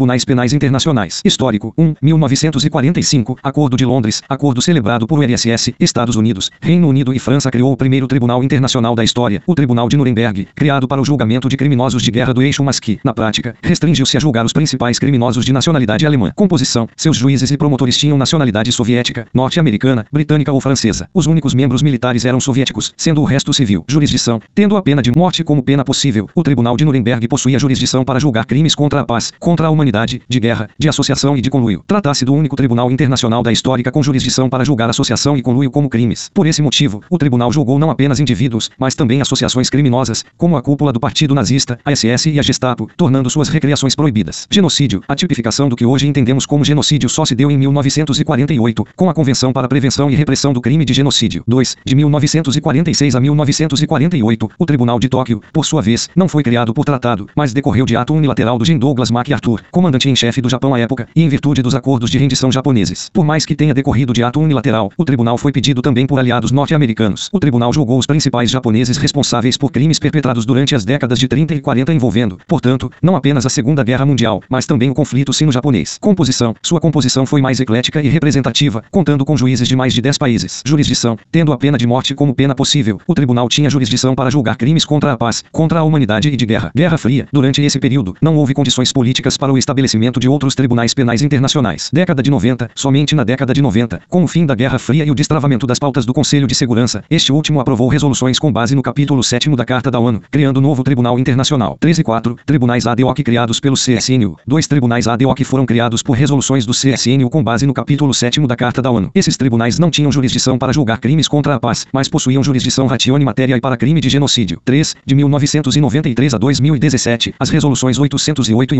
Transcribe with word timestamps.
Tribunais 0.00 0.24
Penais 0.24 0.54
Internacionais. 0.54 1.20
Histórico 1.22 1.74
1. 1.76 1.96
1945. 2.00 3.36
Acordo 3.42 3.76
de 3.76 3.84
Londres. 3.84 4.22
Acordo 4.26 4.62
celebrado 4.62 5.06
por 5.06 5.18
URSS, 5.18 5.74
Estados 5.78 6.16
Unidos, 6.16 6.50
Reino 6.58 6.88
Unido 6.88 7.12
e 7.12 7.18
França 7.18 7.50
criou 7.50 7.70
o 7.70 7.76
primeiro 7.76 8.06
Tribunal 8.06 8.42
Internacional 8.42 8.94
da 8.94 9.04
história, 9.04 9.42
o 9.46 9.54
Tribunal 9.54 9.90
de 9.90 9.98
Nuremberg, 9.98 10.48
criado 10.54 10.88
para 10.88 11.02
o 11.02 11.04
julgamento 11.04 11.50
de 11.50 11.56
criminosos 11.58 12.02
de 12.02 12.10
guerra 12.10 12.32
do 12.32 12.40
eixo 12.40 12.64
mas 12.64 12.80
que, 12.80 12.98
na 13.04 13.12
prática, 13.12 13.54
restringiu-se 13.62 14.16
a 14.16 14.20
julgar 14.20 14.42
os 14.46 14.54
principais 14.54 14.98
criminosos 14.98 15.44
de 15.44 15.52
nacionalidade 15.52 16.06
alemã. 16.06 16.32
Composição. 16.34 16.88
Seus 16.96 17.18
juízes 17.18 17.50
e 17.50 17.58
promotores 17.58 17.98
tinham 17.98 18.16
nacionalidade 18.16 18.72
soviética, 18.72 19.26
norte-americana, 19.34 20.06
britânica 20.10 20.50
ou 20.50 20.62
francesa. 20.62 21.10
Os 21.12 21.26
únicos 21.26 21.52
membros 21.52 21.82
militares 21.82 22.24
eram 22.24 22.40
soviéticos, 22.40 22.94
sendo 22.96 23.20
o 23.20 23.26
resto 23.26 23.52
civil. 23.52 23.84
Jurisdição. 23.86 24.40
Tendo 24.54 24.78
a 24.78 24.82
pena 24.82 25.02
de 25.02 25.12
morte 25.14 25.44
como 25.44 25.62
pena 25.62 25.84
possível, 25.84 26.26
o 26.34 26.42
Tribunal 26.42 26.74
de 26.74 26.86
Nuremberg 26.86 27.28
possuía 27.28 27.58
jurisdição 27.58 28.02
para 28.02 28.18
julgar 28.18 28.46
crimes 28.46 28.74
contra 28.74 29.00
a 29.00 29.04
paz, 29.04 29.30
contra 29.38 29.66
a 29.66 29.70
humanidade, 29.70 29.89
de 30.28 30.40
guerra, 30.40 30.68
de 30.78 30.88
associação 30.88 31.36
e 31.36 31.40
de 31.40 31.50
conluio. 31.50 31.82
Tratasse 31.86 32.24
do 32.24 32.32
único 32.32 32.56
tribunal 32.56 32.90
internacional 32.90 33.42
da 33.42 33.52
histórica 33.52 33.90
com 33.90 34.02
jurisdição 34.02 34.48
para 34.48 34.64
julgar 34.64 34.88
associação 34.88 35.36
e 35.36 35.42
conluio 35.42 35.70
como 35.70 35.88
crimes. 35.88 36.30
Por 36.32 36.46
esse 36.46 36.62
motivo, 36.62 37.02
o 37.10 37.18
tribunal 37.18 37.52
julgou 37.52 37.78
não 37.78 37.90
apenas 37.90 38.20
indivíduos, 38.20 38.70
mas 38.78 38.94
também 38.94 39.20
associações 39.20 39.68
criminosas, 39.68 40.24
como 40.36 40.56
a 40.56 40.62
cúpula 40.62 40.92
do 40.92 41.00
Partido 41.00 41.34
Nazista, 41.34 41.78
a 41.84 41.94
SS 41.94 42.30
e 42.30 42.38
a 42.38 42.42
Gestapo, 42.42 42.88
tornando 42.96 43.28
suas 43.28 43.48
recreações 43.48 43.94
proibidas. 43.94 44.46
Genocídio. 44.50 45.02
A 45.08 45.14
tipificação 45.14 45.68
do 45.68 45.76
que 45.76 45.84
hoje 45.84 46.06
entendemos 46.06 46.46
como 46.46 46.64
genocídio 46.64 47.08
só 47.08 47.24
se 47.24 47.34
deu 47.34 47.50
em 47.50 47.58
1948, 47.58 48.86
com 48.96 49.10
a 49.10 49.14
Convenção 49.14 49.52
para 49.52 49.66
a 49.66 49.68
Prevenção 49.68 50.10
e 50.10 50.14
Repressão 50.14 50.52
do 50.52 50.60
Crime 50.60 50.84
de 50.84 50.92
Genocídio. 50.92 51.42
2. 51.46 51.76
De 51.84 51.94
1946 51.94 53.14
a 53.14 53.20
1948, 53.20 54.50
o 54.58 54.66
Tribunal 54.66 54.98
de 54.98 55.08
Tóquio, 55.08 55.42
por 55.52 55.64
sua 55.64 55.82
vez, 55.82 56.08
não 56.14 56.28
foi 56.28 56.42
criado 56.42 56.72
por 56.72 56.84
tratado, 56.84 57.28
mas 57.34 57.52
decorreu 57.52 57.84
de 57.84 57.96
ato 57.96 58.14
unilateral 58.14 58.58
do 58.58 58.64
Gen 58.64 58.78
Douglas 58.78 59.10
MacArthur, 59.10 59.62
comandante 59.80 60.10
em 60.10 60.14
chefe 60.14 60.42
do 60.42 60.48
Japão 60.50 60.74
à 60.74 60.78
época, 60.78 61.08
e 61.16 61.22
em 61.22 61.28
virtude 61.30 61.62
dos 61.62 61.74
acordos 61.74 62.10
de 62.10 62.18
rendição 62.18 62.52
japoneses. 62.52 63.08
Por 63.10 63.24
mais 63.24 63.46
que 63.46 63.54
tenha 63.54 63.72
decorrido 63.72 64.12
de 64.12 64.22
ato 64.22 64.38
unilateral, 64.38 64.92
o 64.94 65.06
tribunal 65.06 65.38
foi 65.38 65.50
pedido 65.52 65.80
também 65.80 66.06
por 66.06 66.18
aliados 66.18 66.52
norte-americanos. 66.52 67.30
O 67.32 67.40
tribunal 67.40 67.72
julgou 67.72 67.98
os 67.98 68.04
principais 68.04 68.50
japoneses 68.50 68.98
responsáveis 68.98 69.56
por 69.56 69.72
crimes 69.72 69.98
perpetrados 69.98 70.44
durante 70.44 70.74
as 70.74 70.84
décadas 70.84 71.18
de 71.18 71.26
30 71.26 71.54
e 71.54 71.60
40 71.62 71.94
envolvendo, 71.94 72.38
portanto, 72.46 72.92
não 73.02 73.16
apenas 73.16 73.46
a 73.46 73.48
Segunda 73.48 73.82
Guerra 73.82 74.04
Mundial, 74.04 74.42
mas 74.50 74.66
também 74.66 74.90
o 74.90 74.94
conflito 74.94 75.32
sino-japonês. 75.32 75.96
Composição. 75.98 76.54
Sua 76.62 76.78
composição 76.78 77.24
foi 77.24 77.40
mais 77.40 77.58
eclética 77.58 78.02
e 78.02 78.08
representativa, 78.10 78.84
contando 78.90 79.24
com 79.24 79.34
juízes 79.34 79.66
de 79.66 79.74
mais 79.74 79.94
de 79.94 80.02
10 80.02 80.18
países. 80.18 80.62
Jurisdição. 80.62 81.16
Tendo 81.32 81.54
a 81.54 81.56
pena 81.56 81.78
de 81.78 81.86
morte 81.86 82.14
como 82.14 82.34
pena 82.34 82.54
possível, 82.54 83.00
o 83.06 83.14
tribunal 83.14 83.48
tinha 83.48 83.70
jurisdição 83.70 84.14
para 84.14 84.28
julgar 84.28 84.58
crimes 84.58 84.84
contra 84.84 85.14
a 85.14 85.16
paz, 85.16 85.42
contra 85.50 85.78
a 85.78 85.82
humanidade 85.82 86.28
e 86.28 86.36
de 86.36 86.44
guerra. 86.44 86.70
Guerra 86.76 86.98
Fria. 86.98 87.26
Durante 87.32 87.62
esse 87.62 87.78
período, 87.78 88.14
não 88.20 88.36
houve 88.36 88.52
condições 88.52 88.92
políticas 88.92 89.38
para 89.38 89.50
o 89.50 89.56
estabelecimento 89.60 90.18
de 90.18 90.28
outros 90.28 90.56
tribunais 90.56 90.92
penais 90.92 91.22
internacionais. 91.22 91.88
Década 91.92 92.20
de 92.20 92.30
90. 92.30 92.70
Somente 92.74 93.14
na 93.14 93.22
década 93.22 93.54
de 93.54 93.62
90, 93.62 94.00
com 94.08 94.24
o 94.24 94.26
fim 94.26 94.44
da 94.44 94.56
Guerra 94.56 94.78
Fria 94.78 95.04
e 95.04 95.10
o 95.10 95.14
destravamento 95.14 95.66
das 95.66 95.78
pautas 95.78 96.04
do 96.04 96.12
Conselho 96.12 96.48
de 96.48 96.54
Segurança, 96.54 97.04
este 97.08 97.32
último 97.32 97.60
aprovou 97.60 97.88
resoluções 97.88 98.38
com 98.38 98.52
base 98.52 98.74
no 98.74 98.82
capítulo 98.82 99.22
7 99.22 99.54
da 99.54 99.64
Carta 99.64 99.90
da 99.90 100.00
ONU, 100.00 100.20
criando 100.30 100.60
novo 100.60 100.82
Tribunal 100.82 101.18
Internacional. 101.18 101.76
13 101.78 102.00
e 102.00 102.04
4. 102.04 102.36
Tribunais 102.44 102.86
ad 102.86 103.04
hoc 103.04 103.22
criados 103.22 103.60
pelo 103.60 103.76
CSNU. 103.76 104.36
Dois 104.46 104.66
tribunais 104.66 105.06
ad 105.06 105.24
hoc 105.24 105.44
foram 105.44 105.64
criados 105.64 106.02
por 106.02 106.14
resoluções 106.14 106.66
do 106.66 106.72
CSNU 106.72 107.30
com 107.30 107.44
base 107.44 107.66
no 107.66 107.72
capítulo 107.72 108.12
7 108.12 108.40
da 108.46 108.56
Carta 108.56 108.82
da 108.82 108.90
ONU. 108.90 109.10
Esses 109.14 109.36
tribunais 109.36 109.78
não 109.78 109.90
tinham 109.90 110.10
jurisdição 110.10 110.58
para 110.58 110.72
julgar 110.72 110.98
crimes 110.98 111.28
contra 111.28 111.54
a 111.54 111.60
paz, 111.60 111.86
mas 111.92 112.08
possuíam 112.08 112.42
jurisdição 112.42 112.86
ratione 112.86 113.24
matéria 113.24 113.56
e 113.56 113.60
para 113.60 113.76
crime 113.76 114.00
de 114.00 114.08
genocídio. 114.08 114.60
3. 114.64 114.96
De 115.04 115.14
1993 115.14 116.34
a 116.34 116.38
2017, 116.38 117.34
as 117.38 117.50
resoluções 117.50 117.98
808 117.98 118.74
e 118.74 118.78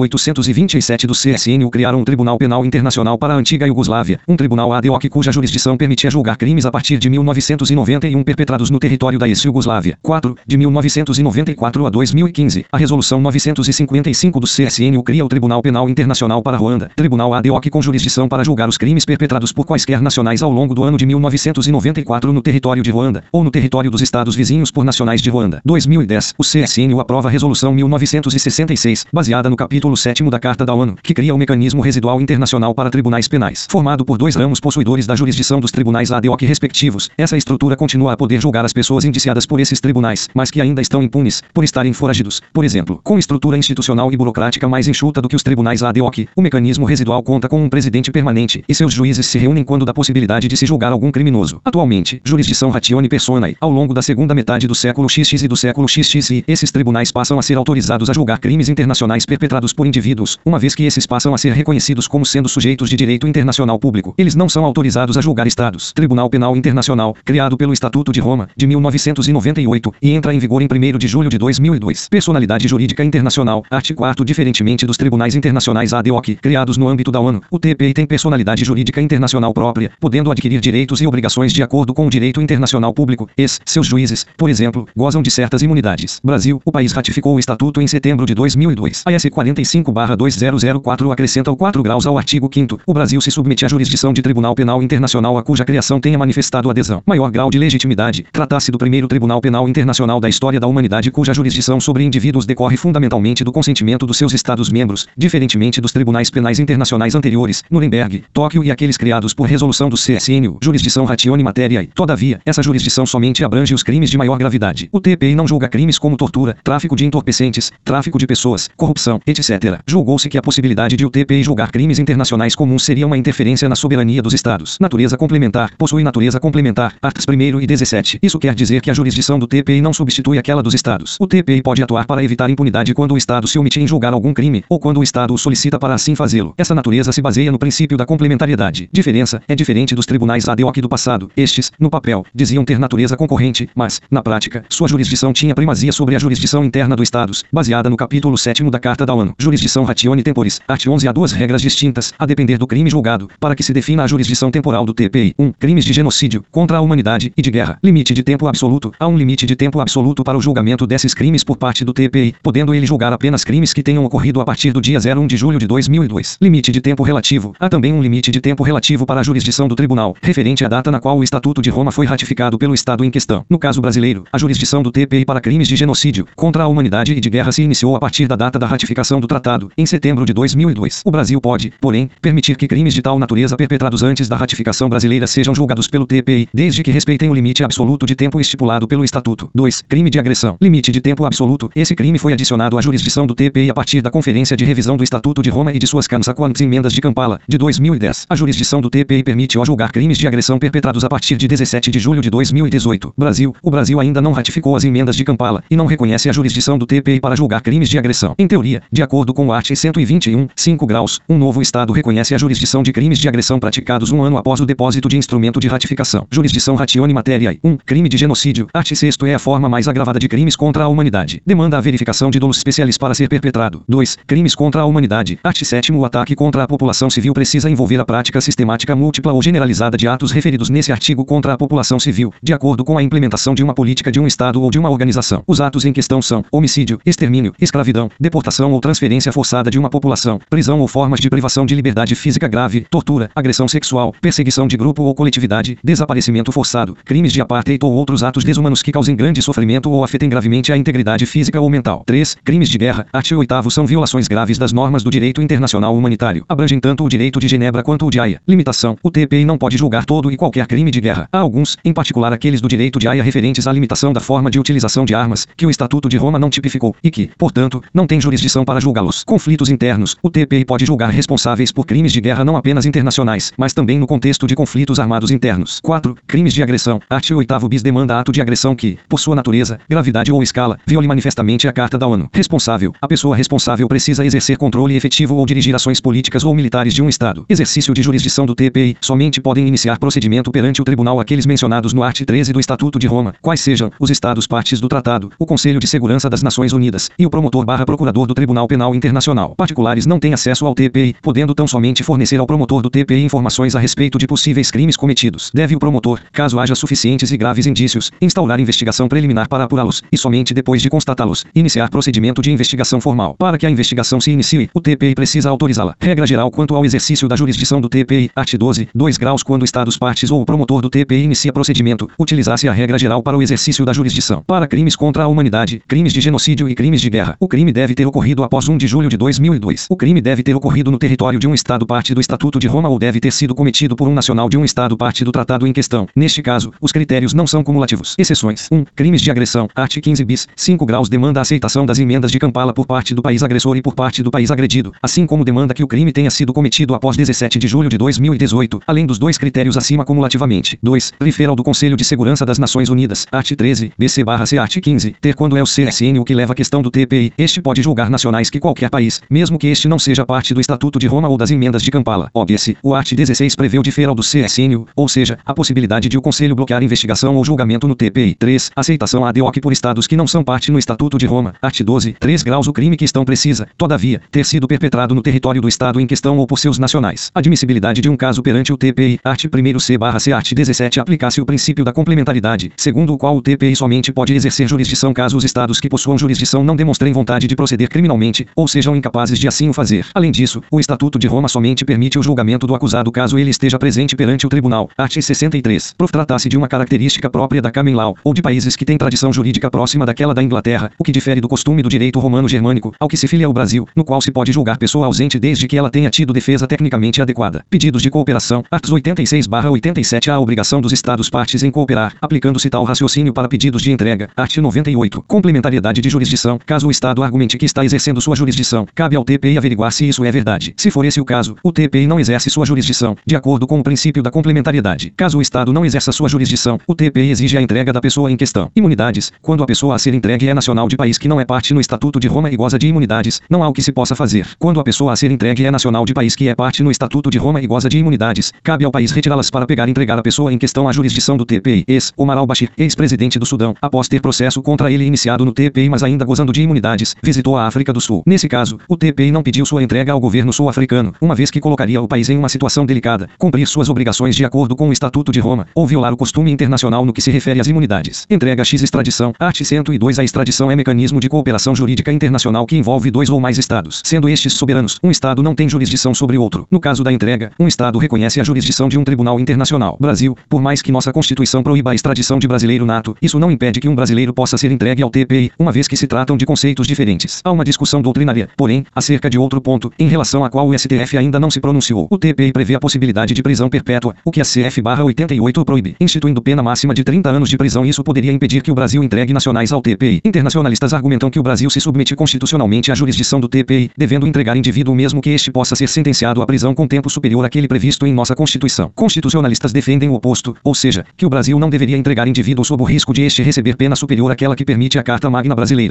827 0.71 1.07
do 1.07 1.15
CSNU 1.15 1.71
criaram 1.71 2.01
um 2.01 2.05
Tribunal 2.05 2.39
Penal 2.39 2.65
Internacional 2.65 3.19
para 3.19 3.35
a 3.35 3.37
antiga 3.37 3.67
Iugoslávia, 3.67 4.21
um 4.29 4.37
tribunal 4.37 4.73
ad 4.73 4.89
hoc 4.89 5.09
cuja 5.09 5.33
jurisdição 5.33 5.77
permitia 5.77 6.11
julgar 6.11 6.37
crimes 6.37 6.65
a 6.65 6.71
partir 6.71 6.99
de 6.99 7.11
1991 7.11 8.23
perpetrados 8.23 8.71
no 8.71 8.79
território 8.79 9.19
da 9.19 9.29
ex-Iugoslávia. 9.29 9.99
4. 10.01 10.37
De 10.47 10.57
1994 10.57 11.87
a 11.87 11.91
2015, 11.91 12.67
a 12.71 12.79
resolução 12.79 13.21
955 13.21 14.39
do 14.39 14.47
CSNU 14.47 15.03
cria 15.03 15.25
o 15.25 15.29
Tribunal 15.29 15.61
Penal 15.61 15.89
Internacional 15.89 16.41
para 16.43 16.57
Ruanda, 16.57 16.91
tribunal 16.95 17.35
ad 17.35 17.51
hoc 17.51 17.69
com 17.69 17.83
jurisdição 17.83 18.29
para 18.29 18.45
julgar 18.45 18.69
os 18.69 18.79
crimes 18.79 19.05
perpetrados 19.05 19.53
por 19.53 19.65
quaisquer 19.67 20.01
nacionais 20.01 20.43
ao 20.43 20.53
longo 20.53 20.75
do 20.75 20.85
ano 20.85 20.97
de 20.97 21.07
1994 21.07 22.33
no 22.33 22.43
território 22.43 22.83
de 22.83 22.91
Ruanda, 22.91 23.25
ou 23.33 23.43
no 23.43 23.51
território 23.51 23.91
dos 23.91 24.03
estados 24.03 24.37
vizinhos 24.37 24.71
por 24.71 24.85
nacionais 24.85 25.21
de 25.21 25.31
Ruanda. 25.31 25.61
2010, 25.65 26.35
o 26.39 26.45
CSNU 26.45 27.01
aprova 27.01 27.29
a 27.29 27.31
resolução 27.31 27.75
1966, 27.75 29.07
baseada 29.13 29.51
no 29.51 29.57
capítulo 29.57 29.97
7 29.97 30.21
da 30.31 30.39
Carta 30.39 30.60
da 30.65 30.75
ONU, 30.75 30.97
que 31.03 31.15
cria 31.15 31.35
o 31.35 31.39
mecanismo 31.39 31.81
residual 31.81 32.21
internacional 32.21 32.75
para 32.75 32.91
tribunais 32.91 33.29
penais, 33.29 33.67
formado 33.71 34.05
por 34.05 34.19
dois 34.19 34.35
ramos 34.35 34.61
possuidores 34.61 35.07
da 35.07 35.17
jurisdição 35.17 35.61
dos 35.61 35.71
tribunais 35.71 36.11
ad 36.13 36.29
hoc 36.29 36.43
respectivos. 36.43 37.11
Essa 37.17 37.37
estrutura 37.37 37.77
continua 37.77 38.13
a 38.13 38.17
poder 38.17 38.41
julgar 38.41 38.65
as 38.65 38.73
pessoas 38.73 39.05
indiciadas 39.05 39.47
por 39.47 39.61
esses 39.61 39.81
tribunais, 39.81 40.29
mas 40.35 40.51
que 40.51 40.61
ainda 40.61 40.81
estão 40.81 41.03
impunes, 41.03 41.43
por 41.53 41.65
estarem 41.65 41.93
foragidos. 41.93 42.41
Por 42.53 42.65
exemplo, 42.65 43.01
com 43.03 43.19
estrutura 43.19 43.57
institucional 43.57 44.13
e 44.13 44.17
burocrática 44.17 44.69
mais 44.69 44.89
enxuta 44.89 45.21
do 45.21 45.29
que 45.29 45.37
os 45.37 45.43
tribunais 45.43 45.83
ad 45.83 46.01
hoc, 46.01 46.27
o 46.37 46.43
mecanismo 46.43 46.85
residual 46.85 47.23
conta 47.23 47.49
com 47.49 47.63
um 47.63 47.69
presidente 47.69 48.11
permanente, 48.11 48.65
e 48.69 48.75
seus 48.75 48.93
juízes 48.93 49.27
se 49.27 49.39
reúnem 49.39 49.65
quando 49.65 49.85
da 49.85 49.95
possibilidade 49.95 50.49
de 50.49 50.57
se 50.57 50.67
julgar 50.67 50.93
algum 50.93 51.11
criminoso. 51.11 51.61
Atualmente, 51.65 52.21
jurisdição 52.25 52.71
ratione 52.71 53.09
personae, 53.09 53.57
ao 53.61 53.71
longo 53.71 53.95
da 53.95 54.03
segunda 54.03 54.35
metade 54.35 54.67
do 54.67 54.75
século 54.75 55.09
XX 55.09 55.43
e 55.43 55.49
do 55.49 55.57
século 55.57 55.89
XXI, 55.89 56.45
esses 56.47 56.71
tribunais 56.71 57.13
passam 57.13 57.39
a 57.39 57.43
ser 57.43 57.57
autorizados 57.57 58.11
a 58.11 58.13
julgar 58.13 58.39
crimes 58.39 58.69
internacionais 58.69 59.27
perpetrados 59.27 59.73
por 59.73 59.87
indivíduos, 59.87 60.39
uma 60.51 60.59
vez 60.59 60.75
que 60.75 60.85
esses 60.85 61.07
passam 61.07 61.33
a 61.33 61.39
ser 61.39 61.53
reconhecidos 61.53 62.09
como 62.09 62.27
sendo 62.27 62.49
sujeitos 62.49 62.91
de 62.91 62.97
direito 62.97 63.27
internacional 63.27 63.79
público. 63.79 64.13
Eles 64.19 64.35
não 64.35 64.49
são 64.49 64.65
autorizados 64.65 65.17
a 65.17 65.21
julgar 65.21 65.47
estados. 65.47 65.93
Tribunal 65.93 66.29
Penal 66.29 66.57
Internacional, 66.57 67.17
criado 67.25 67.57
pelo 67.57 67.73
Estatuto 67.73 68.11
de 68.13 68.19
Roma, 68.19 68.49
de 68.57 68.67
1998, 68.67 69.95
e 70.03 70.11
entra 70.11 70.35
em 70.35 70.41
vigor 70.41 70.61
em 70.61 70.67
1 70.67 70.99
de 70.99 71.07
julho 71.07 71.31
de 71.31 71.39
2002. 71.39 72.09
Personalidade 72.09 72.67
Jurídica 72.67 73.05
Internacional, 73.05 73.65
art. 73.71 73.93
4 73.95 74.25
Diferentemente 74.25 74.87
dos 74.87 74.97
tribunais 74.97 75.37
internacionais 75.37 75.93
ADOC, 75.93 76.37
criados 76.37 76.77
no 76.77 76.89
âmbito 76.89 77.13
da 77.13 77.21
ONU, 77.21 77.41
o 77.51 77.59
TPI 77.59 77.93
tem 77.95 78.07
personalidade 78.07 78.65
jurídica 78.65 79.01
internacional 79.01 79.53
própria, 79.53 79.91
podendo 80.01 80.33
adquirir 80.33 80.61
direitos 80.61 81.01
e 81.01 81.07
obrigações 81.07 81.53
de 81.53 81.63
acordo 81.63 81.95
com 81.95 82.07
o 82.07 82.11
direito 82.11 82.41
internacional 82.41 82.93
público. 82.93 83.29
Ex, 83.39 83.61
seus 83.65 83.87
juízes, 83.87 84.27
por 84.37 84.51
exemplo, 84.51 84.89
gozam 84.97 85.23
de 85.23 85.31
certas 85.31 85.63
imunidades. 85.63 86.21
Brasil, 86.25 86.61
o 86.65 86.73
país 86.73 86.93
ratificou 86.93 87.37
o 87.37 87.39
estatuto 87.39 87.81
em 87.81 87.87
setembro 87.87 88.27
de 88.27 88.35
2002. 88.35 89.03
AS 89.07 89.25
45 89.31 89.93
2 90.17 90.40
004 90.83 91.13
acrescenta 91.13 91.51
o 91.51 91.57
4 91.57 91.83
graus 91.83 92.07
ao 92.07 92.17
artigo 92.17 92.49
5 92.53 92.81
o 92.87 92.95
Brasil 92.95 93.21
se 93.21 93.31
submete 93.31 93.65
à 93.65 93.69
jurisdição 93.69 94.13
de 94.13 94.23
Tribunal 94.23 94.55
Penal 94.55 94.83
Internacional 94.83 95.37
a 95.37 95.43
cuja 95.43 95.65
criação 95.65 96.01
tenha 96.01 96.19
manifestado 96.19 96.71
adesão. 96.71 97.03
Maior 97.07 97.31
grau 97.31 97.51
de 97.51 97.59
legitimidade, 97.59 98.25
tratasse 98.33 98.71
do 98.71 98.79
primeiro 98.79 99.07
Tribunal 99.07 99.41
Penal 99.41 99.69
Internacional 99.69 100.21
da 100.21 100.29
história 100.29 100.59
da 100.59 100.67
humanidade 100.67 101.11
cuja 101.11 101.35
jurisdição 101.35 101.81
sobre 101.81 102.05
indivíduos 102.05 102.47
decorre 102.47 102.77
fundamentalmente 102.77 103.45
do 103.45 103.53
consentimento 103.53 104.07
dos 104.07 104.17
seus 104.17 104.33
Estados-membros, 104.33 105.07
diferentemente 105.17 105.81
dos 105.81 105.93
tribunais 105.93 106.31
penais 106.31 106.59
internacionais 106.59 107.15
anteriores, 107.15 107.63
Nuremberg, 107.71 108.25
Tóquio 108.33 108.65
e 108.65 108.71
aqueles 108.71 108.97
criados 108.97 109.35
por 109.35 109.47
resolução 109.47 109.89
do 109.89 109.97
CSN, 109.97 110.57
jurisdição 110.63 111.05
ratione 111.05 111.43
materiae. 111.43 111.89
Todavia, 111.95 112.41
essa 112.45 112.63
jurisdição 112.63 113.05
somente 113.05 113.45
abrange 113.45 113.75
os 113.75 113.83
crimes 113.83 114.11
de 114.11 114.19
maior 114.19 114.39
gravidade. 114.39 114.89
O 114.93 115.01
TPI 115.01 115.35
não 115.35 115.47
julga 115.47 115.69
crimes 115.69 115.99
como 115.99 116.17
tortura, 116.17 116.57
tráfico 116.65 116.97
de 116.97 117.05
entorpecentes, 117.05 117.71
tráfico 117.85 118.19
de 118.19 118.27
pessoas, 118.27 118.69
corrupção, 118.77 119.21
etc. 119.27 119.81
Julgou-se 119.87 120.29
que 120.31 120.39
a 120.39 120.43
possibilidade 120.43 120.97
de 120.97 121.05
o 121.05 121.11
TPI 121.11 121.43
julgar 121.43 121.71
crimes 121.71 121.99
internacionais 121.99 122.55
comuns 122.55 122.85
seria 122.85 123.07
uma 123.07 123.19
interferência 123.19 123.69
na 123.69 123.75
soberania 123.77 124.23
dos 124.23 124.33
Estados. 124.33 124.79
Natureza 124.81 125.19
complementar, 125.19 125.73
possui 125.77 126.03
natureza 126.03 126.41
complementar, 126.41 126.95
arts 127.03 127.27
1 127.29 127.61
e 127.61 127.67
17. 127.67 128.21
Isso 128.23 128.39
quer 128.39 128.55
dizer 128.55 128.81
que 128.81 128.91
a 128.91 128.95
jurisdição 128.95 129.39
do 129.39 129.47
TPI 129.47 129.83
não 129.83 129.93
substitui 129.93 130.39
aquela 130.39 130.63
dos 130.63 130.73
Estados. 130.73 131.19
O 131.21 131.27
TPI 131.27 131.61
pode 131.61 131.83
atuar 131.83 132.07
para 132.07 132.25
evitar 132.25 132.49
impunidade 132.49 132.95
quando 132.95 133.13
o 133.13 133.19
Estado 133.19 133.47
se 133.47 133.59
omite 133.59 133.81
em 133.81 133.87
julgar 133.87 134.13
algum 134.13 134.33
crime, 134.33 134.65
ou 134.69 134.79
quando 134.79 135.01
o 135.01 135.03
Estado 135.03 135.35
o 135.35 135.39
solicita 135.39 135.79
para 135.79 135.95
assim 135.95 136.15
fazê-lo. 136.15 136.55
Essa 136.57 136.75
natureza 136.75 137.13
se 137.13 137.21
baseia 137.21 137.51
no 137.51 137.59
princípio 137.59 137.99
da 137.99 138.07
complementariedade. 138.07 138.89
Diferença, 138.93 139.43
é 139.49 139.55
diferente 139.55 139.95
dos 139.95 140.07
tribunais 140.07 140.49
ad 140.49 140.63
hoc 140.63 140.81
do 140.81 140.89
passado. 140.89 141.31
Estes, 141.37 141.73
no 141.79 141.91
papel, 141.91 142.25
diziam 142.35 142.65
ter 142.65 142.79
natureza 142.79 143.17
concorrente, 143.17 143.69
mas, 143.75 144.01
na 144.11 144.23
prática, 144.23 144.65
sua 144.69 144.89
jurisdição 144.89 145.33
tinha 145.33 145.55
primazia 145.55 145.93
sobre 145.93 146.15
a 146.15 146.19
jurisdição 146.19 146.65
interna 146.65 146.95
do 146.95 147.03
Estados, 147.03 147.45
baseada 147.53 147.91
no 147.91 147.97
capítulo 147.97 148.39
7 148.39 148.61
da 148.71 148.79
Carta 148.79 149.05
da 149.05 149.15
ONU. 149.15 149.35
Jurisdição 149.39 149.85
ratione 149.85 150.20
temporis, 150.23 150.61
art 150.67 150.87
11 150.87 151.09
há 151.09 151.13
duas 151.13 151.33
regras 151.33 151.63
distintas, 151.63 152.13
a 152.19 152.27
depender 152.27 152.59
do 152.59 152.67
crime 152.67 152.91
julgado, 152.91 153.29
para 153.39 153.55
que 153.55 153.63
se 153.63 153.73
defina 153.73 154.05
a 154.05 154.07
jurisdição 154.07 154.51
temporal 154.51 154.85
do 154.85 154.95
TPI. 154.95 155.35
1. 155.39 155.53
Crimes 155.53 155.85
de 155.85 155.93
genocídio, 155.93 156.45
contra 156.51 156.79
a 156.79 156.81
humanidade 156.81 157.33
e 157.37 157.43
de 157.43 157.51
guerra. 157.51 157.79
Limite 157.83 158.15
de 158.15 158.23
tempo 158.23 158.47
absoluto. 158.47 158.93
Há 158.99 159.07
um 159.07 159.17
limite 159.17 159.47
de 159.47 159.57
tempo 159.57 159.81
absoluto 159.81 160.23
para 160.25 160.37
o 160.37 160.41
julgamento 160.41 160.87
desses 160.87 161.15
crimes 161.15 161.45
por 161.45 161.57
parte 161.57 161.85
do 161.85 161.93
TPI, 161.93 162.35
podendo 162.43 162.75
ele 162.75 162.87
julgar 162.87 163.13
apenas 163.13 163.45
crimes 163.45 163.73
que 163.73 163.83
tenham 163.83 164.05
ocorrido 164.05 164.41
a 164.41 164.45
partir 164.45 164.73
do 164.73 164.81
dia 164.81 164.99
01 164.99 165.27
de 165.27 165.37
julho 165.37 165.59
de 165.59 165.67
2002. 165.67 166.39
Limite 166.41 166.73
de 166.73 166.81
tempo 166.81 167.03
relativo. 167.03 167.55
Há 167.59 167.69
também 167.69 167.93
um 167.93 168.03
limite 168.03 168.31
de 168.31 168.41
tempo 168.41 168.63
relativo 168.63 169.07
para 169.07 169.21
a 169.21 169.23
jurisdição 169.23 169.69
do 169.69 169.75
tribunal, 169.75 170.17
referente 170.23 170.65
à 170.65 170.69
data 170.69 170.91
na 170.91 171.01
qual 171.01 171.19
o 171.19 171.25
Estatuto 171.25 171.63
de 171.63 171.71
Roma 171.71 171.93
foi 171.93 172.07
ratificado 172.07 172.59
pelo 172.59 172.75
Estado 172.75 173.05
em 173.05 173.11
questão. 173.11 173.45
No 173.49 173.59
caso 173.59 173.81
brasileiro, 173.81 174.25
a 174.33 174.39
jurisdição 174.39 174.83
do 174.83 174.91
TPI 174.91 175.25
para 175.25 175.41
crimes 175.41 175.69
de 175.69 175.77
genocídio, 175.77 176.27
contra 176.37 176.65
a 176.65 176.69
humanidade 176.69 177.13
e 177.13 177.21
de 177.21 177.31
guerra 177.31 177.53
se 177.53 177.63
iniciou 177.63 177.97
a 177.97 178.01
partir 178.01 178.27
da 178.27 178.37
data 178.37 178.59
da 178.59 178.67
ratificação 178.67 179.21
do 179.21 179.27
tratado, 179.27 179.71
em 179.77 179.87
setembro 179.87 180.10
setembro 180.11 180.27
de 180.27 180.33
2002. 180.33 181.03
O 181.05 181.11
Brasil 181.11 181.41
pode, 181.41 181.73
porém, 181.81 182.11
permitir 182.21 182.57
que 182.57 182.67
crimes 182.67 182.93
de 182.93 183.01
tal 183.01 183.19
natureza 183.19 183.57
perpetrados 183.57 184.03
antes 184.03 184.29
da 184.29 184.37
ratificação 184.37 184.89
brasileira 184.89 185.27
sejam 185.27 185.55
julgados 185.55 185.87
pelo 185.87 186.07
TPI, 186.07 186.49
desde 186.53 186.83
que 186.83 186.91
respeitem 186.91 187.31
o 187.31 187.35
limite 187.35 187.63
absoluto 187.63 188.05
de 188.07 188.17
tempo 188.17 188.41
estipulado 188.41 188.89
pelo 188.89 189.05
Estatuto. 189.05 189.49
2. 189.55 189.83
Crime 189.89 190.11
de 190.11 190.19
agressão. 190.19 190.57
Limite 190.61 190.91
de 190.91 191.01
tempo 191.01 191.25
absoluto. 191.25 191.71
Esse 191.77 191.95
crime 191.95 192.19
foi 192.19 192.33
adicionado 192.33 192.77
à 192.77 192.81
jurisdição 192.81 193.27
do 193.27 193.35
TPI 193.35 193.71
a 193.71 193.75
partir 193.75 194.03
da 194.03 194.11
Conferência 194.11 194.57
de 194.57 194.65
Revisão 194.65 194.97
do 194.97 195.05
Estatuto 195.05 195.43
de 195.43 195.51
Roma 195.51 195.73
e 195.73 195.79
de 195.79 195.87
suas 195.87 196.09
consequentes 196.09 196.61
emendas 196.61 196.93
de 196.93 197.01
Kampala, 197.01 197.41
de 197.49 197.57
2010. 197.57 198.27
A 198.29 198.35
jurisdição 198.35 198.81
do 198.81 198.91
TPI 198.91 199.23
permite 199.23 199.59
ao 199.59 199.65
julgar 199.65 199.93
crimes 199.93 200.19
de 200.19 200.27
agressão 200.27 200.59
perpetrados 200.59 201.05
a 201.05 201.09
partir 201.09 201.37
de 201.37 201.47
17 201.47 201.91
de 201.91 201.99
julho 202.01 202.21
de 202.21 202.31
2018. 202.31 203.15
Brasil. 203.17 203.55
O 203.63 203.71
Brasil 203.71 204.01
ainda 204.01 204.21
não 204.21 204.33
ratificou 204.33 204.75
as 204.75 204.85
emendas 204.85 205.15
de 205.15 205.25
Kampala 205.25 205.63
e 205.71 205.77
não 205.77 205.87
reconhece 205.87 206.29
a 206.29 206.33
jurisdição 206.33 206.77
do 206.77 206.87
TPI 206.87 207.21
para 207.21 207.37
julgar 207.37 207.61
crimes 207.61 207.89
de 207.89 207.99
agressão. 207.99 208.35
Em 208.39 208.49
teoria, 208.49 208.83
de 208.91 209.03
acordo 209.03 209.33
com 209.33 209.47
o 209.47 209.53
art. 209.53 209.71
121, 210.07 210.49
5 210.55 210.87
graus, 210.87 211.21
um 211.29 211.37
novo 211.37 211.61
Estado 211.61 211.93
reconhece 211.93 212.35
a 212.35 212.39
jurisdição 212.39 212.83
de 212.83 212.93
crimes 212.93 213.19
de 213.19 213.29
agressão 213.29 213.59
praticados 213.59 214.11
um 214.11 214.23
ano 214.23 214.39
após 214.39 214.61
o 214.61 214.67
depósito 214.67 215.09
de 215.09 215.17
instrumento 215.17 215.61
de 215.61 215.69
ratificação. 215.69 216.27
Jurisdição 216.31 216.75
ratione 216.75 217.13
matéria 217.13 217.59
1. 217.63 217.77
Crime 217.79 218.09
de 218.09 218.17
genocídio. 218.17 218.69
Art. 218.73 218.91
6 218.93 219.17
é 219.27 219.35
a 219.35 219.39
forma 219.39 219.69
mais 219.69 219.89
agravada 219.89 220.19
de 220.19 220.29
crimes 220.29 220.57
contra 220.57 220.85
a 220.85 220.89
humanidade. 220.89 221.43
Demanda 221.47 221.79
a 221.79 221.81
verificação 221.81 222.31
de 222.31 222.39
dolos 222.39 222.59
especiais 222.59 222.97
para 222.97 223.15
ser 223.15 223.29
perpetrado. 223.29 223.83
2. 223.89 224.19
Crimes 224.27 224.55
contra 224.55 224.83
a 224.83 224.85
humanidade. 224.85 225.39
Art. 225.43 225.63
7 225.63 225.93
O 225.93 226.05
ataque 226.05 226.35
contra 226.35 226.63
a 226.63 226.67
população 226.67 227.11
civil 227.11 227.33
precisa 227.33 227.71
envolver 227.71 228.01
a 228.01 228.05
prática 228.05 228.41
sistemática 228.41 228.97
múltipla 228.97 229.33
ou 229.33 229.43
generalizada 229.43 229.97
de 229.97 230.09
atos 230.09 230.33
referidos 230.33 230.71
nesse 230.71 230.93
artigo 230.93 231.25
contra 231.25 231.53
a 231.53 231.59
população 231.59 231.99
civil, 231.99 232.33
de 232.43 232.53
acordo 232.53 232.85
com 232.85 232.97
a 232.97 233.03
implementação 233.03 233.55
de 233.55 233.63
uma 233.63 233.75
política 233.75 234.11
de 234.11 234.21
um 234.21 234.27
Estado 234.27 234.63
ou 234.63 234.71
de 234.71 234.79
uma 234.79 234.91
organização. 234.91 235.43
Os 235.47 235.61
atos 235.61 235.85
em 235.85 235.93
questão 235.93 236.23
são 236.23 236.45
homicídio, 236.51 237.01
extermínio, 237.05 237.53
escravidão, 237.61 238.11
deportação 238.19 238.73
ou 238.73 238.81
transferência 238.81 239.33
forçada 239.33 239.71
de 239.71 239.79
uma 239.81 239.91
população, 239.91 240.39
prisão 240.49 240.79
ou 240.79 240.87
formas 240.87 241.19
de 241.19 241.29
privação 241.29 241.67
de 241.67 241.75
liberdade 241.75 242.15
física 242.15 242.47
grave, 242.47 242.87
tortura, 242.89 243.31
agressão 243.35 243.67
sexual, 243.67 244.15
perseguição 244.21 244.69
de 244.69 244.77
grupo 244.77 245.03
ou 245.03 245.15
coletividade, 245.15 245.79
desaparecimento 245.83 246.53
forçado, 246.53 246.97
crimes 247.05 247.33
de 247.33 247.41
apartheid 247.41 247.85
ou 247.85 247.93
outros 247.93 248.23
atos 248.23 248.45
desumanos 248.45 248.83
que 248.83 248.93
causem 248.93 249.17
grande 249.17 249.43
sofrimento 249.43 249.91
ou 249.91 250.05
afetem 250.05 250.29
gravemente 250.29 250.73
a 250.73 250.77
integridade 250.77 251.27
física 251.27 251.61
ou 251.61 251.69
mental. 251.71 252.03
3. 252.07 252.37
Crimes 252.45 252.69
de 252.69 252.79
guerra. 252.79 253.07
Art. 253.13 253.33
8 253.33 253.71
são 253.71 253.87
violações 253.87 254.29
graves 254.29 254.59
das 254.59 254.73
normas 254.73 255.03
do 255.03 255.11
direito 255.11 255.41
internacional 255.41 255.97
humanitário. 255.97 256.45
Abrangem 256.49 256.79
tanto 256.79 257.05
o 257.05 257.09
direito 257.09 257.41
de 257.41 257.49
Genebra 257.49 257.83
quanto 257.83 258.07
o 258.07 258.11
de 258.11 258.21
Haia. 258.21 258.41
Limitação. 258.47 258.97
O 259.03 259.11
TPI 259.11 259.45
não 259.45 259.57
pode 259.57 259.77
julgar 259.77 260.05
todo 260.05 260.31
e 260.31 260.37
qualquer 260.37 260.67
crime 260.67 260.91
de 260.91 261.01
guerra. 261.01 261.29
Há 261.33 261.39
alguns, 261.39 261.77
em 261.85 261.93
particular 261.93 262.33
aqueles 262.33 262.61
do 262.61 262.69
direito 262.69 262.99
de 262.99 263.09
Haia 263.09 263.23
referentes 263.23 263.67
à 263.67 263.73
limitação 263.73 264.13
da 264.13 264.21
forma 264.21 264.51
de 264.51 264.59
utilização 264.59 265.05
de 265.05 265.15
armas, 265.15 265.47
que 265.57 265.65
o 265.65 265.71
Estatuto 265.71 266.09
de 266.09 266.17
Roma 266.17 266.39
não 266.39 266.51
tipificou, 266.51 266.95
e 267.03 267.11
que, 267.11 267.31
portanto, 267.39 267.83
não 267.95 268.07
tem 268.07 268.21
jurisdição 268.21 268.65
para 268.65 268.81
julgá-los. 268.81 269.25
Conflitos 269.25 269.70
internos. 269.71 270.17
O 270.23 270.31
TPI 270.31 270.65
pode 270.65 270.85
julgar 270.85 271.11
responsáveis 271.11 271.73
por 271.73 271.87
crimes 271.87 272.13
de 272.13 272.21
guerra 272.21 272.45
não 272.45 272.57
apenas 272.57 272.87
internacionais, 272.87 273.53
mas 273.57 273.73
também 273.73 273.99
no 273.99 274.07
contexto 274.07 274.47
de 274.47 274.55
conflitos 274.55 274.99
armados 274.99 275.31
internos. 275.31 275.81
4. 275.83 276.17
Crimes 276.27 276.55
de 276.55 276.63
agressão. 276.63 277.01
Art. 277.09 277.31
8 277.31 277.69
bis 277.69 277.83
demanda 277.83 278.19
ato 278.19 278.33
de 278.33 278.41
agressão 278.41 278.75
que, 278.75 278.99
por 279.09 279.21
sua 279.21 279.37
natureza, 279.37 279.79
gravidade 279.89 280.33
ou 280.33 280.43
escala, 280.43 280.79
viole 280.87 281.07
manifestamente 281.07 281.69
a 281.69 281.73
Carta 281.73 281.97
da 281.97 282.07
ONU. 282.07 282.29
Responsável. 282.33 282.93
A 283.01 283.07
pessoa 283.07 283.37
responsável 283.37 283.87
precisa 283.89 284.25
exercer 284.25 284.57
controle 284.57 284.97
efetivo 284.97 285.37
ou 285.37 285.47
dirigir 285.47 285.75
ações 285.75 286.01
políticas 286.01 286.45
ou 286.45 286.55
militares 286.55 286.95
de 286.95 287.03
um 287.03 287.09
Estado. 287.09 287.45
Exercício 287.49 287.95
de 287.95 288.03
jurisdição 288.03 288.47
do 288.47 288.55
TPI. 288.55 288.97
Somente 289.01 289.41
podem 289.41 289.67
iniciar 289.67 289.99
procedimento 289.99 290.51
perante 290.51 290.81
o 290.81 290.85
tribunal 290.85 291.21
aqueles 291.21 291.47
mencionados 291.47 291.93
no 291.93 292.03
art. 292.03 292.21
13 292.25 292.53
do 292.53 292.61
Estatuto 292.61 292.99
de 292.99 293.07
Roma, 293.07 293.35
quais 293.41 293.61
sejam 293.61 293.91
os 293.99 294.11
Estados 294.11 294.47
partes 294.47 294.81
do 294.81 294.89
tratado, 294.89 295.31
o 295.39 295.47
Conselho 295.47 295.81
de 295.81 295.87
Segurança 295.87 296.29
das 296.29 296.43
Nações 296.43 296.73
Unidas 296.73 297.11
e 297.19 297.27
o 297.27 297.31
promotor 297.31 297.65
barra 297.65 297.85
procurador 297.85 298.27
do 298.27 298.35
Tribunal 298.35 298.67
Penal 298.69 298.95
Internacional. 298.95 299.55
Particulares 299.61 300.07
não 300.07 300.19
têm 300.19 300.33
acesso 300.33 300.65
ao 300.65 300.75
TPI, 300.75 301.15
podendo 301.21 301.55
tão 301.55 301.67
somente 301.67 302.03
fornecer 302.03 302.41
ao 302.41 302.47
promotor 302.47 302.81
do 302.81 302.89
TPI 302.89 303.23
informações 303.23 303.77
a 303.77 303.79
respeito 303.79 304.17
de 304.17 304.27
possíveis 304.27 304.71
crimes 304.71 304.97
cometidos. 304.97 305.51
Deve 305.53 305.77
o 305.77 305.79
promotor, 305.79 306.19
caso 306.33 306.59
haja 306.59 306.75
suficientes 306.75 307.31
e 307.31 307.37
graves 307.37 307.67
indícios, 307.67 308.11
instaurar 308.23 308.59
investigação 308.59 309.07
preliminar 309.07 309.51
para 309.51 309.65
apurá-los, 309.65 310.03
e 310.11 310.17
somente 310.17 310.55
depois 310.55 310.81
de 310.81 310.89
constatá-los, 310.89 311.45
iniciar 311.55 311.91
procedimento 311.91 312.41
de 312.41 312.51
investigação 312.51 313.03
formal. 313.03 313.35
Para 313.39 313.59
que 313.59 313.67
a 313.67 313.71
investigação 313.71 314.19
se 314.19 314.31
inicie, 314.31 314.71
o 314.73 314.81
TPI 314.81 315.15
precisa 315.15 315.51
autorizá-la. 315.51 315.95
Regra 316.01 316.27
geral 316.27 316.51
quanto 316.51 316.75
ao 316.75 316.83
exercício 316.83 317.29
da 317.29 317.37
jurisdição 317.37 317.83
do 317.83 317.89
TPI, 317.91 318.31
art. 318.35 318.55
12, 318.55 318.89
2 318.95 319.19
graus 319.19 319.43
quando 319.43 319.67
Estados 319.67 319.99
partes 319.99 320.31
ou 320.31 320.41
o 320.41 320.47
promotor 320.47 320.81
do 320.81 320.89
TPI 320.89 321.25
inicia 321.25 321.53
procedimento, 321.53 322.09
utilizar-se 322.19 322.67
a 322.67 322.73
regra 322.73 322.99
geral 322.99 323.23
para 323.23 323.37
o 323.37 323.43
exercício 323.43 323.85
da 323.85 323.93
jurisdição. 323.93 324.43
Para 324.47 324.67
crimes 324.67 324.97
contra 324.97 325.25
a 325.25 325.29
humanidade, 325.29 325.83
crimes 325.87 326.15
de 326.15 326.23
genocídio 326.23 326.67
e 326.67 326.75
crimes 326.75 327.03
de 327.03 327.11
guerra, 327.11 327.37
o 327.39 327.47
crime 327.47 327.71
deve 327.71 327.95
ter 327.95 328.07
ocorrido 328.07 328.43
após 328.43 328.67
1 328.67 328.79
de 328.79 328.87
julho 328.87 329.11
de 329.11 329.19
2002. 329.59 329.87
O 329.91 329.97
crime 329.97 330.21
deve 330.21 330.43
ter 330.43 330.55
ocorrido 330.55 330.91
no 330.91 330.99
território 330.99 331.39
de 331.39 331.49
um 331.49 331.55
Estado 331.55 331.87
parte 331.87 332.15
do 332.15 332.21
Estatuto 332.21 332.59
de 332.59 332.69
Roma 332.69 332.89
ou 332.89 332.99
deve 332.99 333.21
ter 333.21 333.33
sido 333.33 333.55
cometido 333.55 333.97
por 333.97 334.09
um 334.09 334.15
nacional 334.15 334.49
de 334.49 334.57
um 334.57 334.65
Estado 334.65 334.97
parte 334.97 335.25
do 335.25 335.33
tratado 335.33 335.67
em 335.67 335.73
questão. 335.73 336.07
Neste 336.15 336.43
caso, 336.43 336.73
os 336.81 336.93
critérios 336.93 337.35
não 337.35 337.47
são 337.47 337.63
cumulativos. 337.65 338.15
Exceções. 338.19 338.69
1. 338.71 338.85
Crimes 338.95 339.23
de 339.23 339.31
agressão. 339.31 339.69
Art. 339.75 339.99
15 340.01 340.25
bis. 340.25 340.49
5 340.55 340.87
graus 340.87 341.09
demanda 341.09 341.41
a 341.41 341.43
aceitação 341.43 341.85
das 341.85 341.99
emendas 341.99 342.31
de 342.31 342.39
Kampala 342.39 342.73
por 342.73 342.87
parte 342.87 343.15
do 343.15 343.23
país 343.23 343.43
agressor 343.43 343.77
e 343.77 343.83
por 343.83 343.95
parte 343.95 344.23
do 344.23 344.31
país 344.31 344.51
agredido, 344.51 344.93
assim 345.03 345.27
como 345.27 345.45
demanda 345.45 345.75
que 345.75 345.83
o 345.83 345.87
crime 345.87 346.13
tenha 346.13 346.31
sido 346.31 346.53
cometido 346.53 346.95
após 346.95 347.17
17 347.17 347.59
de 347.59 347.67
julho 347.67 347.89
de 347.89 347.99
2018, 347.99 348.81
além 348.87 349.05
dos 349.05 349.19
dois 349.19 349.37
critérios 349.37 349.77
acima 349.77 350.05
cumulativamente. 350.05 350.79
2. 350.83 351.15
Referal 351.21 351.57
do 351.57 351.63
Conselho 351.63 351.97
de 351.97 352.05
Segurança 352.05 352.47
das 352.47 352.59
Nações 352.59 352.89
Unidas. 352.89 353.27
Art. 353.33 353.51
13. 353.51 353.93
BC 353.99 354.25
barra 354.25 354.47
C. 354.47 354.59
Art. 354.59 354.79
15. 354.81 355.17
Ter 355.21 355.35
quando 355.35 355.57
é 355.57 355.63
o 355.63 355.67
CSN 355.67 356.19
o 356.21 356.25
que 356.25 356.35
leva 356.35 356.53
a 356.53 356.57
questão 356.57 356.81
do 356.83 356.91
TPI. 356.91 357.33
Este 357.37 357.61
pode 357.61 357.83
julgar 357.83 358.09
nacionais 358.09 358.49
que 358.49 358.61
qualquer 358.61 358.89
país, 358.91 359.21
mesmo 359.29 359.40
que 359.59 359.67
este 359.69 359.89
não 359.89 359.99
seja 359.99 360.27
parte 360.27 360.53
do 360.53 360.61
Estatuto 360.61 360.99
de 360.99 361.07
Roma 361.07 361.29
ou 361.29 361.37
das 361.37 361.51
emendas 361.51 361.83
de 361.83 361.91
Kampala. 361.91 362.31
Óbvio-se, 362.35 362.77
o 362.83 362.95
art. 362.95 363.13
16 363.13 363.57
prevê 363.57 363.79
o 363.79 363.83
diferal 363.83 364.15
do 364.15 364.23
CSN, 364.23 364.85
ou 364.95 365.09
seja, 365.09 365.39
a 365.45 365.55
possibilidade 365.55 366.09
de 366.09 366.19
o 366.19 366.23
Conselho 366.23 366.55
bloquear 366.55 366.83
investigação 366.83 367.37
ou 367.37 367.45
julgamento 367.45 367.89
no 367.89 367.95
TPI. 367.95 368.35
3. 368.35 368.73
Aceitação 368.77 369.25
ad 369.25 369.41
hoc 369.41 369.61
por 369.61 369.73
estados 369.73 370.07
que 370.07 370.17
não 370.17 370.27
são 370.27 370.45
parte 370.45 370.71
no 370.71 370.79
Estatuto 370.79 371.19
de 371.19 371.27
Roma. 371.27 371.55
Art. 371.63 371.81
12. 371.81 372.17
3 372.19 372.43
graus 372.43 372.67
o 372.67 372.73
crime 372.73 372.97
que 372.97 373.05
estão 373.05 373.25
precisa, 373.25 373.67
todavia, 373.77 374.21
ter 374.31 374.45
sido 374.45 374.67
perpetrado 374.69 375.15
no 375.15 375.23
território 375.23 375.63
do 375.63 375.69
Estado 375.69 376.01
em 376.01 376.07
questão 376.07 376.39
ou 376.39 376.47
por 376.47 376.59
seus 376.59 376.79
nacionais. 376.79 377.31
Admissibilidade 377.35 378.01
de 378.01 378.09
um 378.09 378.17
caso 378.17 378.43
perante 378.43 378.73
o 378.73 378.77
TPI. 378.77 379.21
Art. 379.25 379.45
1 379.45 379.79
C 379.79 379.97
barra 379.97 380.19
C. 380.19 380.33
Art. 380.33 380.53
17 380.53 381.01
aplicasse 381.01 381.41
o 381.41 381.47
princípio 381.47 381.85
da 381.85 381.93
complementaridade, 381.93 382.73
segundo 382.77 383.13
o 383.13 383.19
qual 383.19 383.37
o 383.37 383.43
TPI 383.43 383.77
somente 383.77 384.13
pode 384.13 384.35
exercer 384.35 384.69
jurisdição 384.69 385.13
caso 385.13 385.37
os 385.37 385.45
estados 385.45 385.81
que 385.81 385.89
possuam 385.89 386.19
jurisdição 386.19 386.65
não 386.65 386.77
demonstrem 386.77 387.13
vontade 387.13 387.47
de 387.47 387.55
proceder 387.55 387.89
criminalmente, 387.89 388.47
ou 388.57 388.67
sejam 388.67 388.97
incapazes 388.97 389.30
de 389.39 389.49
assim 389.49 389.69
o 389.69 389.73
fazer. 389.73 390.07
Além 390.15 390.31
disso, 390.31 390.63
o 390.71 390.81
Estatuto 390.81 391.19
de 391.19 391.27
Roma 391.27 391.49
somente 391.49 391.85
permite 391.85 392.19
o 392.19 392.23
julgamento 392.23 392.67
do 392.67 392.75
acusado 392.75 393.11
caso 393.13 393.39
ele 393.39 393.51
esteja 393.51 393.79
presente 393.79 394.17
perante 394.17 394.47
o 394.47 394.49
tribunal. 394.49 394.89
Art. 394.97 395.13
63. 395.21 395.95
Por 395.97 396.11
tratar-se 396.11 396.49
de 396.49 396.57
uma 396.57 396.69
característica 396.69 397.29
própria 397.29 397.61
da 397.61 397.71
common 397.71 397.95
law, 397.95 398.17
ou 398.25 398.33
de 398.33 398.43
países 398.43 398.77
que 398.77 398.85
têm 398.85 398.97
tradição 398.97 399.33
jurídica 399.33 399.71
próxima 399.71 400.07
daquela 400.07 400.35
da 400.35 400.43
Inglaterra, 400.43 400.91
o 400.99 401.05
que 401.05 401.13
difere 401.13 401.41
do 401.41 401.49
costume 401.49 401.83
do 401.83 401.89
direito 401.89 402.19
romano-germânico, 402.19 402.95
ao 402.99 403.09
que 403.09 403.17
se 403.17 403.29
filia 403.29 403.49
o 403.49 403.53
Brasil, 403.53 403.87
no 403.95 404.05
qual 404.05 404.21
se 404.21 404.31
pode 404.31 404.53
julgar 404.53 404.79
pessoa 404.79 405.07
ausente 405.07 405.39
desde 405.39 405.67
que 405.67 405.77
ela 405.77 405.91
tenha 405.91 406.11
tido 406.11 406.33
defesa 406.33 406.67
tecnicamente 406.67 407.21
adequada. 407.21 407.65
Pedidos 407.69 408.03
de 408.03 408.11
cooperação. 408.11 408.65
Arts 408.71 408.91
86/87 408.91 410.29
A 410.31 410.39
obrigação 410.39 410.81
dos 410.81 410.93
Estados 410.93 411.29
partes 411.29 411.63
em 411.63 411.71
cooperar, 411.71 412.15
aplicando-se 412.21 412.71
tal 412.71 412.85
raciocínio 412.85 413.33
para 413.33 413.49
pedidos 413.49 413.83
de 413.83 413.93
entrega. 413.93 414.29
Art. 414.37 414.57
98. 414.57 415.25
Complementariedade 415.27 416.01
de 416.01 416.09
jurisdição. 416.09 416.59
Caso 416.65 416.89
o 416.89 416.91
Estado 416.91 417.23
argumente 417.23 417.59
que 417.59 417.67
está 417.67 417.85
exercendo 417.85 418.21
sua 418.21 418.37
jurisdição, 418.37 418.87
cabe 418.95 419.17
ao 419.17 419.20
TPI 419.25 419.59
averiguar 419.59 419.93
se 419.93 420.09
isso 420.09 420.25
é 420.25 420.31
verdade. 420.31 420.75
Se 420.77 420.91
for 420.91 421.05
esse 421.05 421.21
o 421.21 421.25
caso, 421.25 421.57
o 421.63 421.73
TPI 421.73 422.07
não 422.07 422.19
exerce 422.19 422.51
sua 422.51 422.65
jurisdição, 422.65 423.17
de 423.27 423.37
acordo 423.37 423.67
com 423.67 423.79
o 423.79 423.83
princípio 423.83 424.23
da 424.23 424.31
complementariedade. 424.31 425.13
Caso 425.17 425.39
o 425.39 425.43
Estado 425.43 425.73
não 425.73 425.85
exerça 425.85 426.13
sua 426.13 426.29
jurisdição, 426.29 426.79
o 426.87 426.95
TPI 426.95 427.31
exige 427.31 427.57
a 427.59 427.63
entrega 427.63 427.93
da 427.93 428.01
pessoa 428.01 428.31
em 428.31 428.37
questão. 428.37 428.71
Imunidades. 428.75 429.33
Quando 429.43 429.63
a 429.63 429.67
pessoa 429.67 429.95
a 429.95 429.99
ser 429.99 430.15
entregue 430.15 430.49
é 430.49 430.55
nacional 430.55 430.89
de 430.89 430.97
país 430.97 431.19
que 431.19 431.29
não 431.29 431.41
é 431.41 431.45
parte 431.45 431.75
no 431.75 431.81
Estatuto 431.81 432.19
de 432.19 432.29
Roma 432.29 432.51
e 432.51 432.57
goza 432.57 432.79
de 432.79 432.89
imunidades, 432.89 433.41
não 433.51 433.63
há 433.63 433.69
o 433.69 433.73
que 433.73 433.83
se 433.83 433.93
possa 433.93 434.17
fazer. 434.17 434.47
Quando 434.59 434.81
a 434.81 434.85
pessoa 434.85 435.13
a 435.13 435.17
ser 435.17 435.31
entregue 435.31 435.65
é 435.65 435.71
nacional 435.71 436.05
de 436.05 436.15
país 436.15 436.35
que 436.35 436.49
é 436.49 436.55
parte 436.55 436.83
no 436.83 436.91
Estatuto 436.91 437.31
de 437.31 437.39
Roma 437.39 437.61
e 437.61 437.67
goza 437.67 437.89
de 437.89 437.99
imunidades, 437.99 438.53
cabe 438.63 438.85
ao 438.85 438.91
país 438.91 439.11
retirá-las 439.11 439.51
para 439.51 439.67
pegar 439.67 439.89
e 439.89 439.91
entregar 439.91 440.19
a 440.19 440.23
pessoa 440.23 440.53
em 440.53 440.59
questão 440.59 440.89
à 440.89 440.93
jurisdição 440.93 441.37
do 441.37 441.45
TPI. 441.45 441.85
Ex, 441.87 442.13
Omar 442.17 442.39
al-Bashir, 442.39 442.71
ex-presidente 442.79 443.39
do 443.39 443.47
Sudão, 443.47 443.75
após 443.83 444.09
ter 444.09 444.21
processo 444.21 444.63
contra 444.63 444.91
ele 444.91 445.05
iniciado 445.05 445.45
no 445.45 445.53
TPI 445.53 445.89
mas 445.89 446.03
ainda 446.03 446.25
gozando 446.25 446.53
de 446.53 446.63
imunidades, 446.63 447.15
visitou 447.23 447.57
a 447.57 447.67
África 447.67 447.93
do 447.93 448.01
Sul. 448.01 448.23
Nesse 448.27 448.49
caso, 448.49 448.79
o 448.89 448.97
TPI 448.97 449.10
não 449.33 449.43
pediu 449.43 449.65
sua 449.65 449.83
entrega 449.83 450.13
ao 450.13 450.21
governo 450.21 450.53
sul-africano, 450.53 451.15
uma 451.21 451.35
vez 451.35 451.51
que 451.51 451.61
colocaria 451.61 452.01
o 452.01 452.09
país 452.09 452.29
em 452.29 452.37
uma 452.39 452.49
situação 452.49 452.85
delicada, 452.85 453.29
cumprir 453.39 453.67
suas 453.67 453.89
obrigações 453.89 454.37
de 454.37 454.45
acordo 454.45 454.77
com 454.77 454.89
o 454.89 454.93
Estatuto 454.93 455.33
de 455.33 455.41
Roma, 455.41 455.67
ou 455.75 455.87
violar 455.87 456.13
o 456.13 456.17
costume 456.17 456.51
internacional 456.51 457.05
no 457.05 457.13
que 457.13 457.21
se 457.21 457.31
refere 457.31 457.61
às 457.61 457.67
imunidades. 457.67 458.27
Entrega 458.29 458.65
X 458.65 458.83
extradição. 458.83 459.33
Art. 459.39 459.61
102 459.63 460.19
A 460.19 460.25
extradição 460.25 460.71
é 460.71 460.77
mecanismo 460.77 461.21
de 461.21 461.29
cooperação 461.29 461.75
jurídica 461.75 462.13
internacional 462.13 462.67
que 462.67 462.77
envolve 462.77 463.11
dois 463.11 463.31
ou 463.31 463.41
mais 463.41 463.59
estados, 463.59 464.03
sendo 464.05 464.29
estes 464.29 464.55
soberanos. 464.55 464.99
Um 465.03 465.11
estado 465.11 465.43
não 465.43 465.55
tem 465.55 465.69
jurisdição 465.69 466.15
sobre 466.15 466.39
outro. 466.39 466.67
No 466.71 466.81
caso 466.81 467.05
da 467.05 467.13
entrega, 467.13 467.53
um 467.59 467.69
estado 467.69 467.99
reconhece 467.99 468.41
a 468.41 468.45
jurisdição 468.45 468.89
de 468.89 468.99
um 468.99 469.05
tribunal 469.05 469.39
internacional. 469.39 469.97
Brasil, 470.01 470.37
por 470.49 470.61
mais 470.61 470.83
que 470.83 470.93
nossa 470.93 471.13
Constituição 471.13 471.63
proíba 471.63 471.91
a 471.91 471.95
extradição 471.95 472.39
de 472.39 472.49
brasileiro 472.49 472.87
nato, 472.87 473.17
isso 473.21 473.39
não 473.39 473.51
impede 473.51 473.81
que 473.81 473.89
um 473.89 473.95
brasileiro 473.95 474.33
possa 474.33 474.57
ser 474.57 474.71
entregue 474.71 475.03
ao 475.03 475.11
TPI, 475.11 475.53
uma 475.59 475.73
vez 475.73 475.87
que 475.87 475.97
se 475.97 476.07
tratam 476.07 476.37
de 476.37 476.47
conceitos 476.47 476.87
diferentes. 476.87 477.41
Há 477.45 477.53
uma 477.53 477.65
discussão 477.65 478.03
doutrinária, 478.03 478.49
porém, 478.57 478.85
acerca 478.95 479.31
de 479.31 479.39
outro 479.39 479.61
ponto, 479.61 479.93
em 479.99 480.09
relação 480.09 480.45
a 480.45 480.51
qual 480.51 480.69
o 480.69 480.79
STF 480.79 481.17
ainda 481.17 481.39
não 481.39 481.51
se 481.51 481.61
pronunciou. 481.61 482.07
O 482.11 482.19
TPI 482.19 482.53
prevê 482.53 482.75
a 482.75 482.81
possibilidade 482.81 483.35
de 483.35 483.43
prisão 483.43 483.69
perpétua, 483.69 484.15
o 484.25 484.31
que 484.31 484.41
a 484.41 484.45
CF-88 484.45 485.65
proíbe, 485.65 485.97
instituindo 486.01 486.43
pena 486.43 486.63
máxima 486.63 486.95
de 486.95 487.05
30 487.05 487.29
anos 487.29 487.49
de 487.49 487.57
prisão. 487.57 487.85
Isso 487.85 488.03
poderia 488.03 488.33
impedir 488.33 488.63
que 488.63 488.71
o 488.71 488.75
Brasil 488.75 489.03
entregue 489.03 489.33
nacionais 489.33 489.73
ao 489.73 489.81
TPI. 489.81 490.21
Internacionalistas 490.25 490.93
argumentam 490.93 491.31
que 491.31 491.39
o 491.39 491.43
Brasil 491.43 491.71
se 491.71 491.81
submete 491.81 492.15
constitucionalmente 492.15 492.93
à 492.93 492.95
jurisdição 492.95 493.41
do 493.41 493.49
TPI, 493.49 493.91
devendo 493.97 494.27
entregar 494.27 494.57
indivíduo 494.57 494.95
mesmo 494.95 495.21
que 495.21 495.31
este 495.31 495.51
possa 495.51 495.77
ser 495.77 495.89
sentenciado 495.89 496.43
à 496.43 496.47
prisão 496.47 496.75
com 496.75 496.87
tempo 496.87 497.09
superior 497.11 497.45
àquele 497.45 497.69
previsto 497.69 498.07
em 498.07 498.13
nossa 498.13 498.35
Constituição. 498.35 498.91
Constitucionalistas 498.95 499.73
defendem 499.73 500.09
o 500.09 500.15
oposto, 500.15 500.57
ou 500.65 500.75
seja, 500.75 501.05
que 501.17 501.27
o 501.27 501.31
Brasil 501.31 501.59
não 501.59 501.71
deveria 501.71 501.97
entregar 501.97 502.29
indivíduo 502.29 502.65
sob 502.65 502.83
o 502.83 502.87
risco 502.87 503.13
de 503.13 503.23
este 503.23 503.43
receber 503.43 503.77
pena 503.77 503.97
superior 503.97 504.31
àquela 504.31 504.57
que 504.57 504.65
permite 504.65 504.99
a 504.99 505.03
Carta 505.03 505.29
Magna 505.31 505.55
Brasileira. 505.55 505.89